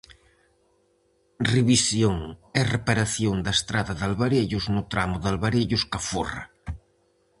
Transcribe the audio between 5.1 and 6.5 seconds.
de Alvarellos- Caforra.